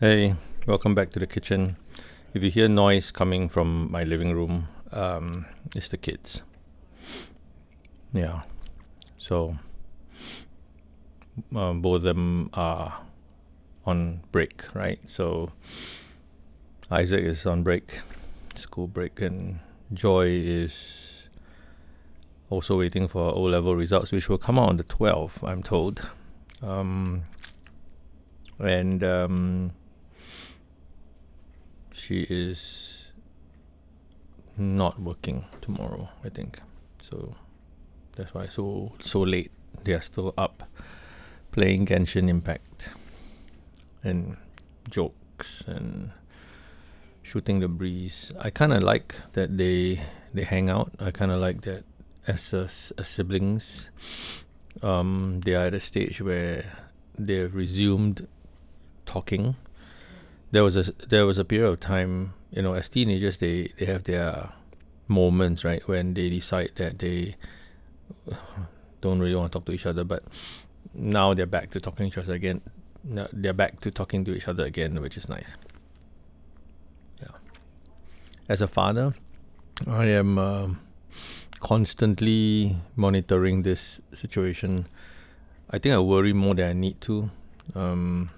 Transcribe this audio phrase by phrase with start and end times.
[0.00, 1.76] Hey, welcome back to the kitchen.
[2.32, 6.42] If you hear noise coming from my living room, um, it's the kids.
[8.12, 8.42] Yeah.
[9.16, 9.58] So,
[11.52, 13.00] uh, both of them are
[13.84, 15.00] on break, right?
[15.06, 15.50] So,
[16.92, 17.98] Isaac is on break,
[18.54, 19.58] school break, and
[19.92, 21.24] Joy is
[22.50, 26.08] also waiting for O level results, which will come out on the 12th, I'm told.
[26.62, 27.24] Um,
[28.60, 29.72] and um,
[31.98, 32.94] she is
[34.56, 36.60] not working tomorrow, I think.
[37.02, 37.34] So
[38.16, 39.50] that's why so so late.
[39.84, 40.64] They are still up
[41.52, 42.88] playing Genshin Impact
[44.02, 44.36] and
[44.90, 46.10] jokes and
[47.22, 48.32] shooting the breeze.
[48.38, 50.02] I kind of like that they
[50.34, 50.92] they hang out.
[50.98, 51.84] I kind of like that
[52.26, 52.64] as, a,
[52.98, 53.90] as siblings.
[54.82, 56.64] Um, they are at a stage where
[57.18, 58.28] they've resumed
[59.06, 59.56] talking
[60.50, 63.86] there was a there was a period of time, you know, as teenagers they they
[63.86, 64.50] have their
[65.06, 67.36] moments, right, when they decide that they
[69.00, 70.24] don't really want to talk to each other, but
[70.94, 72.60] now they're back to talking to each other again.
[73.04, 75.56] Now they're back to talking to each other again, which is nice.
[77.20, 77.36] Yeah.
[78.48, 79.14] As a father,
[79.86, 80.68] I am uh,
[81.60, 84.86] constantly monitoring this situation.
[85.70, 87.30] I think I worry more than I need to.
[87.74, 88.30] Um,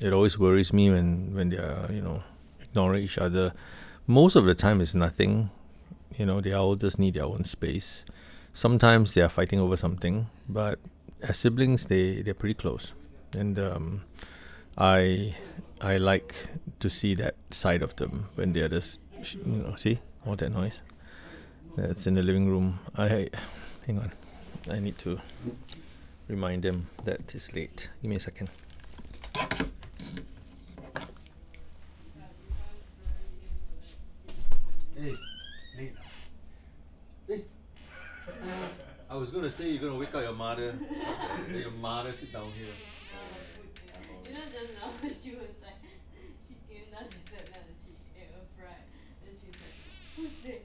[0.00, 2.22] it always worries me when when they are you know
[2.60, 3.52] ignoring each other.
[4.06, 5.50] Most of the time, it's nothing.
[6.16, 8.04] You know, they all just need their own space.
[8.52, 10.78] Sometimes they are fighting over something, but
[11.22, 12.92] as siblings, they they're pretty close,
[13.32, 14.02] and um,
[14.76, 15.36] I
[15.80, 16.34] I like
[16.80, 20.80] to see that side of them when they're just you know see all that noise
[21.76, 22.80] that's in the living room.
[22.96, 23.28] I
[23.86, 24.12] hang on,
[24.68, 25.20] I need to
[26.28, 27.88] remind them that it's late.
[28.02, 28.50] Give me a second.
[39.60, 40.74] Say you're gonna wake up your mother.
[41.48, 42.72] Let your mother sit down here.
[44.24, 44.90] You know just now
[45.22, 45.76] she was like
[46.48, 48.78] she came down, she sat down and she ate a fry.
[49.22, 49.76] Then she's like,
[50.16, 50.60] Who said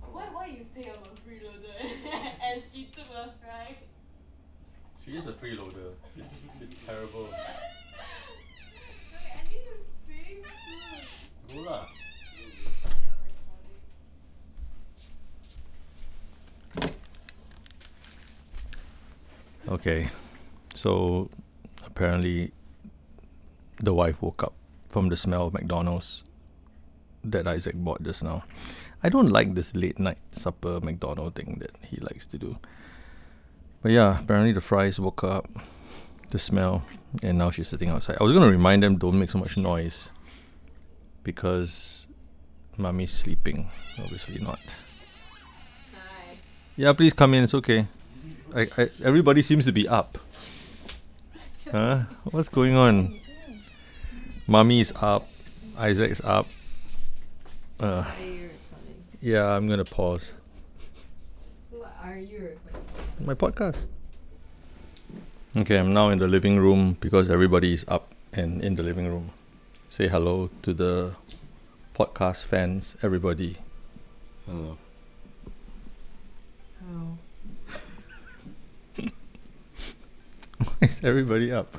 [0.00, 1.76] why why you say I'm a freeloader
[2.42, 3.76] and she took a fry.
[5.04, 5.92] She is a freeloader.
[6.16, 7.24] She's, she's terrible.
[7.28, 7.32] Wait,
[9.34, 10.44] I think you're being
[11.54, 11.97] Go lah.
[19.68, 20.08] Okay,
[20.74, 21.28] so
[21.84, 22.52] apparently
[23.76, 24.54] the wife woke up
[24.88, 26.24] from the smell of McDonald's
[27.22, 28.44] that Isaac bought just now.
[29.02, 32.58] I don't like this late night supper McDonald thing that he likes to do.
[33.82, 35.46] But yeah, apparently the fries woke up,
[36.30, 36.84] the smell,
[37.22, 38.16] and now she's sitting outside.
[38.18, 40.12] I was gonna remind them don't make so much noise
[41.24, 42.06] because
[42.78, 43.70] mommy's sleeping.
[43.98, 44.60] Obviously not.
[45.92, 46.38] Hi.
[46.74, 47.44] Yeah, please come in.
[47.44, 47.86] It's okay.
[48.54, 50.18] I, I, everybody seems to be up.
[51.70, 52.04] Huh?
[52.24, 53.14] What's going on?
[54.46, 55.28] Mommy is up.
[55.76, 56.46] Isaac is up.
[57.78, 58.04] Uh,
[59.20, 60.32] yeah, I'm gonna pause
[61.70, 63.26] What are you recording?
[63.26, 63.86] my podcast.
[65.56, 69.06] Okay, I'm now in the living room because everybody is up and in the living
[69.06, 69.30] room.
[69.90, 71.12] Say hello to the
[71.94, 73.56] podcast fans, everybody.
[74.46, 74.78] Hello.
[80.68, 81.76] Why is everybody up?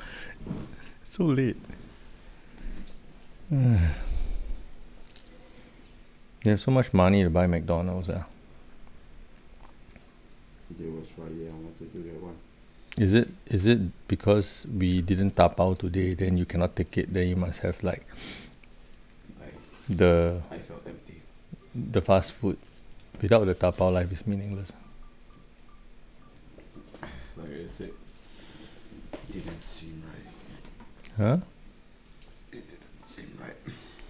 [1.02, 1.56] It's so late.
[3.50, 3.68] you
[6.44, 8.08] have so much money to buy McDonald's.
[8.10, 8.26] Ah.
[10.68, 11.48] Today was Friday.
[11.48, 12.36] I wanted to do that one.
[12.98, 17.28] Is it is it because we didn't tapao today, then you cannot take it, then
[17.28, 18.04] you must have like
[19.40, 19.46] I
[19.88, 21.22] the I felt empty.
[21.74, 22.58] the fast food.
[23.22, 24.72] Without the tapao, life is meaningless.
[27.36, 27.99] Like I said, it
[29.32, 31.16] didn't seem right.
[31.16, 31.38] Huh?
[32.52, 33.56] It didn't seem right.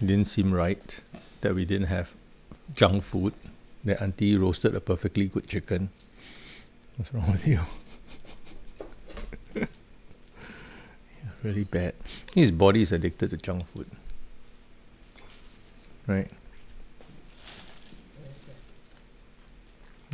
[0.01, 1.01] It Didn't seem right
[1.41, 2.13] that we didn't have
[2.75, 3.33] junk food.
[3.83, 5.89] That auntie roasted a perfectly good chicken.
[6.97, 7.59] What's wrong with you?
[9.55, 9.65] yeah,
[11.43, 11.95] really bad.
[12.35, 13.87] His body is addicted to junk food.
[16.05, 16.29] Right?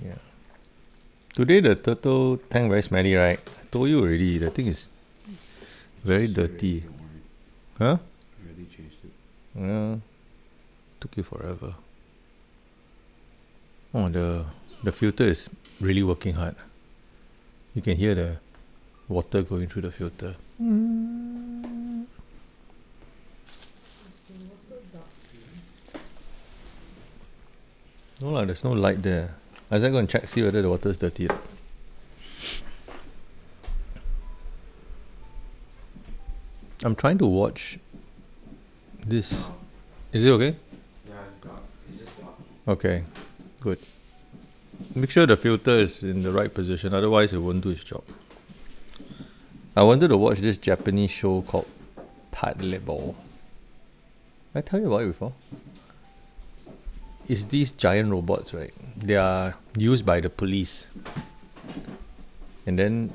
[0.03, 0.15] Yeah.
[1.33, 3.39] Today the turtle tank very smelly, right?
[3.39, 4.37] I told you already.
[4.37, 4.89] The thing is
[6.07, 6.85] very dirty.
[7.77, 7.97] Huh?
[9.53, 9.97] Yeah.
[11.01, 11.75] Took you forever.
[13.93, 14.45] Oh, the
[14.87, 15.49] the filter is
[15.81, 16.55] really working hard.
[17.75, 18.39] You can hear the
[19.09, 20.39] water going through the filter.
[20.63, 22.07] Mm.
[28.23, 29.35] No lah, there's no light there.
[29.69, 31.27] I just go and check see whether the water is dirty.
[36.83, 37.79] I'm trying to watch
[39.05, 39.49] this.
[40.13, 40.55] Is it okay?
[41.07, 41.61] Yeah, it's dark.
[41.89, 42.33] It's just dark.
[42.67, 43.03] Okay,
[43.61, 43.79] good.
[44.93, 48.03] Make sure the filter is in the right position, otherwise it won't do its job.
[49.75, 51.67] I wanted to watch this Japanese show called
[52.31, 53.15] Patlabor.
[54.53, 55.33] Did I tell you about it before?
[57.27, 58.73] It's these giant robots, right?
[58.95, 60.87] They are used by the police.
[62.65, 63.11] And then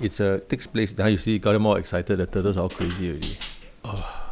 [0.00, 2.68] it's a takes place now you see got them all excited, the turtles are all
[2.68, 3.36] crazy already.
[3.84, 4.24] Oh.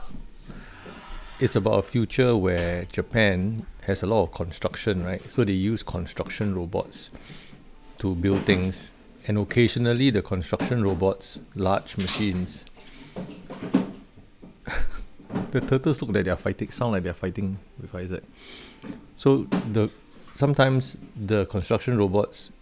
[1.39, 5.21] It's about a future where Japan has a lot of construction, right?
[5.31, 7.11] So they use construction robots
[7.99, 8.93] to build things.
[9.27, 12.65] And occasionally the construction robots, large machines.
[15.51, 18.23] the turtles look like they're fighting sound like they're fighting with Isaac.
[19.19, 19.91] So the
[20.35, 22.53] sometimes the construction robots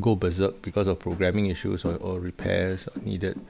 [0.00, 3.40] go berserk because of programming issues or, or repairs needed.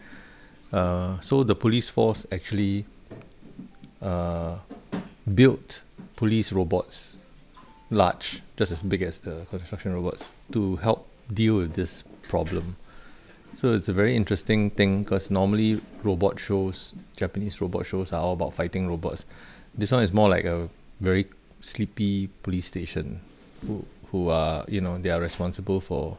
[0.72, 2.86] Uh, so the police force actually
[4.02, 4.56] uh,
[5.34, 5.82] built
[6.16, 7.14] police robots,
[7.90, 12.76] large, just as big as the construction robots, to help deal with this problem.
[13.54, 18.34] So it's a very interesting thing because normally robot shows, Japanese robot shows, are all
[18.34, 19.24] about fighting robots.
[19.74, 20.68] This one is more like a
[21.00, 21.26] very
[21.60, 23.20] sleepy police station,
[24.12, 26.18] who are you know they are responsible for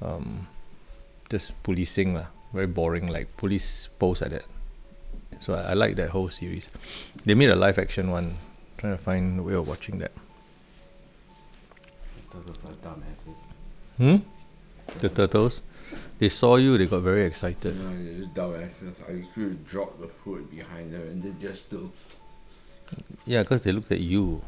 [0.00, 0.46] um,
[1.30, 2.26] just policing lah.
[2.52, 4.44] Very boring, like police posts like that.
[5.40, 6.68] So I, I like that whole series.
[7.24, 8.36] They made a live action one.
[8.76, 10.10] Trying to find a way of watching that.
[12.32, 13.38] Turtles are dumbasses.
[13.96, 14.16] Hmm?
[14.98, 15.62] The turtles.
[16.18, 16.76] They saw you.
[16.76, 17.78] They got very excited.
[17.78, 18.94] No, they're just dumbasses.
[19.06, 21.92] I could drop the food behind them and they just still.
[23.24, 24.42] Yeah, because they looked at you.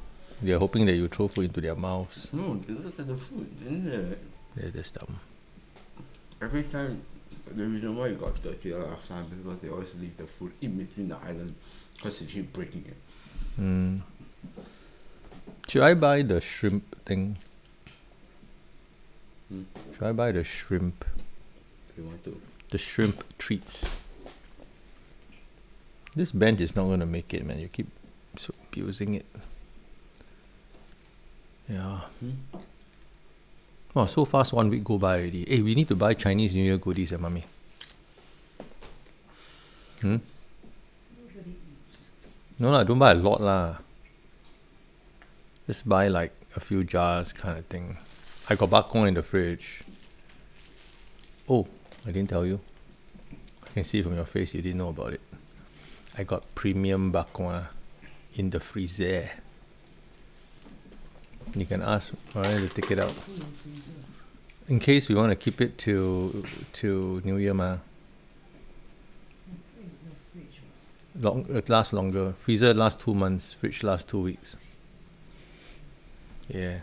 [0.44, 2.28] They're hoping that you throw food into their mouths.
[2.30, 3.48] No, they looked at the food.
[4.54, 5.18] They're just dumb.
[6.42, 7.00] Every time,
[7.50, 10.52] the reason why it got dirty last time is because they always leave the food
[10.60, 11.54] in between the islands
[11.96, 12.96] because they keep breaking it.
[13.58, 14.02] Mm.
[15.66, 17.38] Should I buy the shrimp thing?
[19.48, 19.62] Hmm.
[19.94, 21.06] Should I buy the shrimp?
[21.88, 22.38] If you want to.
[22.68, 23.96] The shrimp treats.
[26.14, 27.60] This bench is not gonna make it, man.
[27.60, 27.88] You keep
[28.68, 29.24] abusing it.
[31.68, 32.00] Yeah.
[32.20, 32.30] Hmm?
[33.94, 35.44] Wow, so fast one week go by already.
[35.46, 37.44] Hey, we need to buy Chinese New Year goodies, eh, mommy.
[40.00, 40.16] Hmm?
[42.58, 43.76] No lah, don't buy a lot lah.
[45.66, 47.98] Just buy like a few jars kind of thing.
[48.50, 49.82] I got bakwa in the fridge.
[51.48, 51.66] Oh,
[52.06, 52.60] I didn't tell you.
[53.64, 55.22] I can see from your face you didn't know about it.
[56.18, 57.68] I got premium bakwa
[58.34, 59.30] in the freezer.
[61.54, 63.14] You can ask Mariah to take it out.
[64.66, 66.44] In case we want to keep it to
[66.74, 67.78] to New Year ma.
[71.20, 72.34] Long it lasts longer.
[72.38, 74.56] Freezer lasts two months, fridge lasts two weeks.
[76.48, 76.80] Yeah.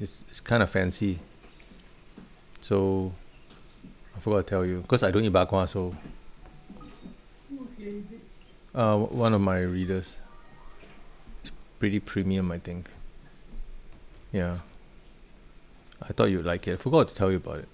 [0.00, 1.18] It's it's kind of fancy.
[2.60, 3.12] So
[4.16, 5.94] I forgot to tell you because I don't eat bakwa so
[8.74, 10.14] uh one of my readers.
[11.42, 12.88] It's pretty premium I think.
[14.32, 14.58] Yeah.
[16.02, 16.74] I thought you'd like it.
[16.74, 17.68] I forgot to tell you about it.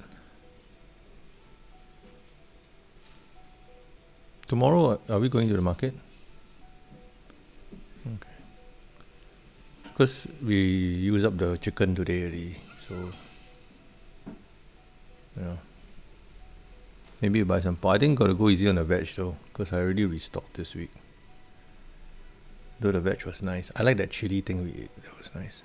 [4.46, 5.94] Tomorrow, uh, are we going to the market?
[8.06, 8.28] Okay.
[9.84, 12.94] Because we use up the chicken today already, so
[15.40, 15.56] yeah.
[17.20, 17.78] Maybe buy some.
[17.80, 20.74] But I think gotta go easy on the veg though, because I already restocked this
[20.74, 20.90] week.
[22.80, 23.70] Though the veg was nice.
[23.74, 25.02] I like that chili thing we ate.
[25.02, 25.62] That was nice.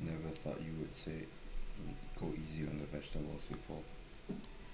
[0.00, 1.24] Never thought you would say
[2.20, 3.82] go easy on the vegetables before.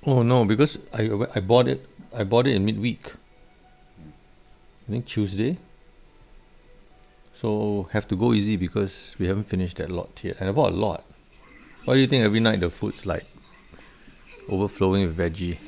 [0.04, 1.86] Oh no, because I I bought it.
[2.14, 3.08] I bought it in midweek.
[3.08, 4.10] Hmm.
[4.86, 5.58] I think Tuesday.
[7.40, 10.72] So have to go easy because we haven't finished that lot yet, and I bought
[10.72, 11.04] a lot.
[11.84, 13.24] Why do you think every night the food's like
[14.48, 15.58] overflowing with veggie?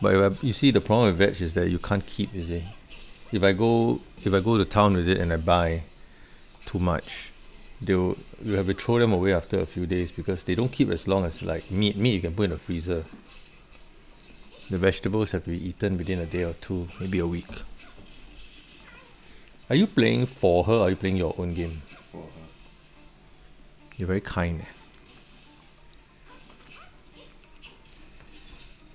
[0.00, 2.34] But if I, you see, the problem with veg is that you can't keep.
[2.34, 2.64] You see,
[3.32, 5.82] if I go if I go to town with it and I buy
[6.66, 7.31] too much,
[7.84, 10.88] they'll you have to throw them away after a few days because they don't keep
[10.90, 11.96] as long as like meat.
[11.96, 13.04] Meat you can put in the freezer.
[14.70, 17.50] The vegetables have to be eaten within a day or two, maybe a week.
[19.68, 21.82] Are you playing for her or are you playing your own game?
[22.10, 22.48] For her.
[23.96, 24.60] You're very kind.
[24.62, 24.64] eh.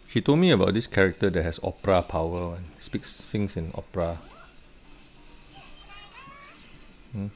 [0.07, 4.17] She told me about this character that has opera power and speaks sings in opera.
[7.11, 7.27] Hmm?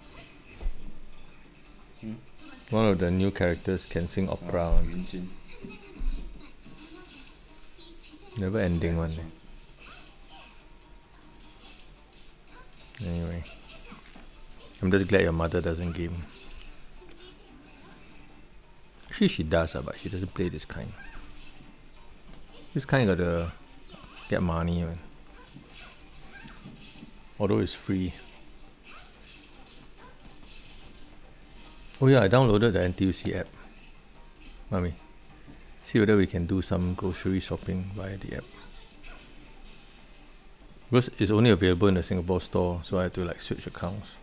[2.71, 4.79] One of the new characters can sing opera.
[4.79, 4.81] Ah.
[8.37, 9.11] Never ending one.
[9.11, 9.23] Eh.
[13.05, 13.43] Anyway.
[14.81, 16.15] I'm just glad your mother doesn't game.
[19.09, 20.91] Actually, she does, ah, but she doesn't play this kind.
[22.73, 23.51] This kind gotta
[24.29, 24.97] get money, man.
[27.37, 28.13] Although it's free.
[32.03, 33.47] Oh yeah, I downloaded the NTUC app.
[34.71, 34.93] Mommy.
[35.83, 38.43] See whether we can do some grocery shopping via the app.
[40.89, 44.13] Because it's only available in the Singapore store, so I had to like switch accounts.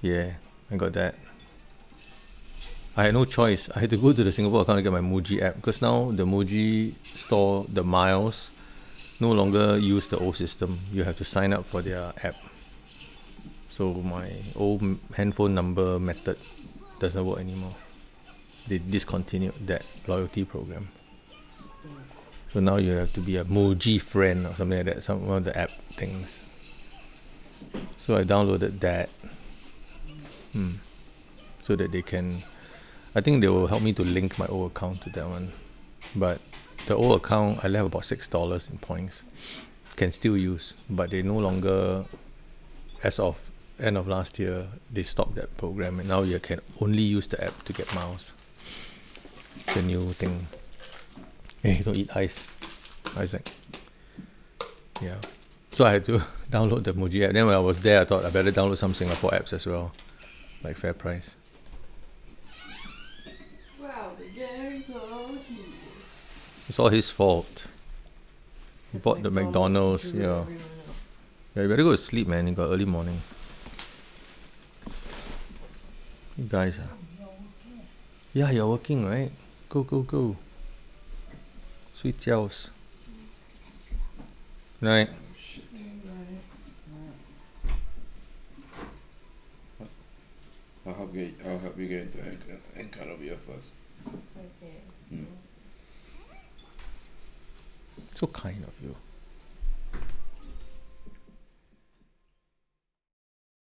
[0.00, 0.32] Yeah,
[0.70, 1.16] I got that.
[2.96, 3.68] I had no choice.
[3.74, 6.12] I had to go to the Singapore account to get my Muji app because now
[6.12, 8.50] the Muji store, the miles,
[9.20, 10.78] no longer use the old system.
[10.92, 12.36] You have to sign up for their app.
[13.76, 14.82] So my old
[15.16, 16.38] handphone number method
[17.00, 17.74] doesn't work anymore.
[18.68, 20.90] They discontinued that loyalty program.
[22.52, 25.38] So now you have to be a Muji friend or something like that, some one
[25.38, 26.38] of the app things.
[27.98, 29.08] So I downloaded that.
[30.52, 30.74] Hmm.
[31.60, 32.44] So that they can
[33.12, 35.50] I think they will help me to link my old account to that one.
[36.14, 36.40] But
[36.86, 39.24] the old account I left about six dollars in points.
[39.96, 42.04] Can still use, but they no longer
[43.02, 43.50] as of
[43.84, 47.42] end of last year they stopped that program and now you can only use the
[47.42, 48.32] app to get miles.
[49.60, 50.46] It's a new thing.
[51.62, 52.46] Eh, hey, don't eat ice.
[53.16, 53.50] Isaac.
[55.00, 55.16] Yeah.
[55.72, 57.32] So I had to download the Muji app.
[57.32, 59.92] Then when I was there I thought I better download some Singapore apps as well.
[60.62, 61.36] Like Fair Price.
[63.80, 65.64] Wow, the gangs all here.
[66.68, 67.66] It's all his fault.
[68.92, 70.44] He bought the McDonald's, yeah.
[71.54, 72.48] Yeah, you better go to sleep, man.
[72.48, 73.20] You got early morning.
[76.36, 76.90] You guys ah.
[78.32, 79.30] Yeah, you're working, right?
[79.68, 80.36] Go, go, go.
[81.94, 82.70] Sweet jells.
[84.80, 85.08] Right.
[90.86, 91.32] I'll help you.
[91.46, 93.68] I'll help you get into Anchor, Anchor over here first.
[94.06, 94.74] Okay.
[95.14, 95.24] Mm.
[98.14, 98.94] So kind of you.